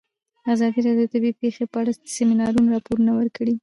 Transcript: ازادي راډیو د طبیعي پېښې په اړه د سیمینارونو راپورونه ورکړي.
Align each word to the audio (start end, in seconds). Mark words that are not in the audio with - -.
ازادي 0.53 0.79
راډیو 0.85 1.03
د 1.09 1.11
طبیعي 1.13 1.37
پېښې 1.41 1.63
په 1.71 1.77
اړه 1.81 1.91
د 1.95 2.03
سیمینارونو 2.15 2.67
راپورونه 2.75 3.11
ورکړي. 3.15 3.55